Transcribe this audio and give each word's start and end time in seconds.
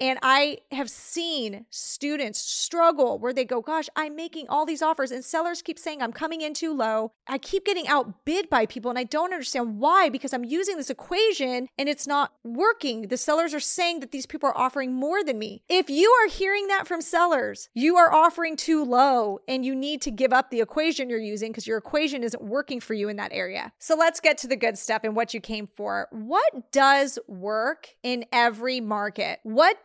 And 0.00 0.18
I 0.22 0.58
have 0.72 0.90
seen 0.90 1.66
students 1.70 2.40
struggle 2.40 3.18
where 3.18 3.32
they 3.32 3.44
go, 3.44 3.60
Gosh, 3.60 3.88
I'm 3.96 4.16
making 4.16 4.46
all 4.48 4.66
these 4.66 4.82
offers, 4.82 5.10
and 5.10 5.24
sellers 5.24 5.62
keep 5.62 5.78
saying 5.78 6.02
I'm 6.02 6.12
coming 6.12 6.40
in 6.40 6.54
too 6.54 6.74
low. 6.74 7.12
I 7.26 7.38
keep 7.38 7.64
getting 7.64 7.88
outbid 7.88 8.48
by 8.50 8.66
people, 8.66 8.90
and 8.90 8.98
I 8.98 9.04
don't 9.04 9.32
understand 9.32 9.78
why 9.78 10.08
because 10.08 10.32
I'm 10.32 10.44
using 10.44 10.76
this 10.76 10.90
equation 10.90 11.68
and 11.78 11.88
it's 11.88 12.06
not 12.06 12.32
working. 12.44 13.08
The 13.08 13.16
sellers 13.16 13.54
are 13.54 13.60
saying 13.60 14.00
that 14.00 14.12
these 14.12 14.26
people 14.26 14.48
are 14.48 14.58
offering 14.58 14.92
more 14.92 15.22
than 15.24 15.38
me. 15.38 15.62
If 15.68 15.90
you 15.90 16.10
are 16.22 16.28
hearing 16.28 16.68
that 16.68 16.86
from 16.86 17.00
sellers, 17.00 17.68
you 17.74 17.96
are 17.96 18.12
offering 18.12 18.56
too 18.56 18.84
low 18.84 19.40
and 19.48 19.64
you 19.64 19.74
need 19.74 20.02
to 20.02 20.10
give 20.10 20.32
up 20.32 20.50
the 20.50 20.60
equation 20.60 21.10
you're 21.10 21.18
using 21.18 21.52
because 21.52 21.66
your 21.66 21.78
equation 21.78 22.22
isn't 22.22 22.42
working 22.42 22.80
for 22.80 22.94
you 22.94 23.08
in 23.08 23.16
that 23.16 23.32
area. 23.32 23.72
So 23.78 23.96
let's 23.96 24.20
get 24.20 24.38
to 24.38 24.48
the 24.48 24.56
good 24.56 24.78
stuff 24.78 25.02
and 25.04 25.16
what 25.16 25.34
you 25.34 25.40
came 25.40 25.66
for. 25.66 26.08
What 26.10 26.72
does 26.72 27.18
work 27.26 27.88
in 28.02 28.24
every 28.32 28.80
market? 28.80 29.40
What 29.42 29.84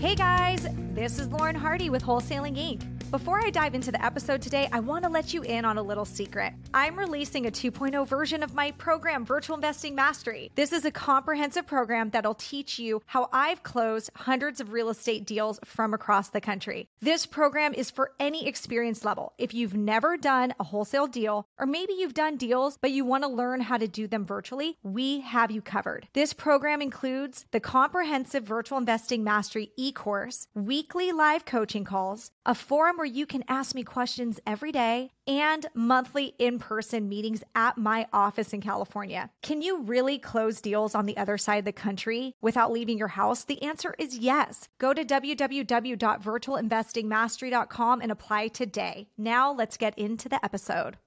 Hey 0.00 0.14
guys, 0.14 0.66
this 0.94 1.18
is 1.18 1.28
Lauren 1.28 1.54
Hardy 1.54 1.90
with 1.90 2.02
Wholesaling 2.02 2.56
Inc. 2.56 2.80
Before 3.10 3.44
I 3.44 3.50
dive 3.50 3.74
into 3.74 3.90
the 3.90 4.04
episode 4.04 4.40
today, 4.40 4.68
I 4.70 4.78
want 4.78 5.02
to 5.02 5.10
let 5.10 5.34
you 5.34 5.42
in 5.42 5.64
on 5.64 5.78
a 5.78 5.82
little 5.82 6.04
secret. 6.04 6.52
I'm 6.72 6.96
releasing 6.96 7.46
a 7.46 7.50
2.0 7.50 8.06
version 8.06 8.44
of 8.44 8.54
my 8.54 8.70
program, 8.70 9.24
Virtual 9.24 9.56
Investing 9.56 9.96
Mastery. 9.96 10.52
This 10.54 10.72
is 10.72 10.84
a 10.84 10.92
comprehensive 10.92 11.66
program 11.66 12.10
that'll 12.10 12.34
teach 12.34 12.78
you 12.78 13.02
how 13.06 13.28
I've 13.32 13.64
closed 13.64 14.10
hundreds 14.14 14.60
of 14.60 14.72
real 14.72 14.90
estate 14.90 15.26
deals 15.26 15.58
from 15.64 15.92
across 15.92 16.28
the 16.28 16.40
country. 16.40 16.88
This 17.00 17.26
program 17.26 17.74
is 17.74 17.90
for 17.90 18.12
any 18.20 18.46
experience 18.46 19.04
level. 19.04 19.32
If 19.38 19.54
you've 19.54 19.74
never 19.74 20.16
done 20.16 20.54
a 20.60 20.64
wholesale 20.64 21.08
deal, 21.08 21.48
or 21.58 21.66
maybe 21.66 21.94
you've 21.94 22.14
done 22.14 22.36
deals, 22.36 22.78
but 22.80 22.92
you 22.92 23.04
want 23.04 23.24
to 23.24 23.28
learn 23.28 23.60
how 23.60 23.76
to 23.76 23.88
do 23.88 24.06
them 24.06 24.24
virtually, 24.24 24.78
we 24.84 25.18
have 25.22 25.50
you 25.50 25.62
covered. 25.62 26.06
This 26.12 26.32
program 26.32 26.80
includes 26.80 27.44
the 27.50 27.58
comprehensive 27.58 28.44
Virtual 28.44 28.78
Investing 28.78 29.24
Mastery 29.24 29.72
e 29.76 29.90
course, 29.90 30.46
weekly 30.54 31.10
live 31.10 31.44
coaching 31.44 31.82
calls, 31.82 32.30
a 32.46 32.54
forum 32.54 32.99
where 33.00 33.06
you 33.06 33.24
can 33.24 33.42
ask 33.48 33.74
me 33.74 33.82
questions 33.82 34.38
every 34.46 34.70
day, 34.70 35.10
and 35.26 35.64
monthly 35.72 36.34
in 36.38 36.58
person 36.58 37.08
meetings 37.08 37.42
at 37.54 37.78
my 37.78 38.06
office 38.12 38.52
in 38.52 38.60
California. 38.60 39.30
Can 39.40 39.62
you 39.62 39.80
really 39.80 40.18
close 40.18 40.60
deals 40.60 40.94
on 40.94 41.06
the 41.06 41.16
other 41.16 41.38
side 41.38 41.60
of 41.60 41.64
the 41.64 41.72
country 41.72 42.34
without 42.42 42.70
leaving 42.70 42.98
your 42.98 43.08
house? 43.08 43.44
The 43.44 43.62
answer 43.62 43.94
is 43.98 44.18
yes. 44.18 44.68
Go 44.78 44.92
to 44.92 45.02
www.virtualinvestingmastery.com 45.02 48.00
and 48.02 48.12
apply 48.12 48.48
today. 48.48 49.08
Now, 49.16 49.50
let's 49.50 49.78
get 49.78 49.98
into 49.98 50.28
the 50.28 50.44
episode. 50.44 50.98